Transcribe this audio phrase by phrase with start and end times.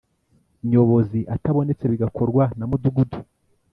[0.69, 3.19] Nyobozi atabonetse bigakorwa na mudugudu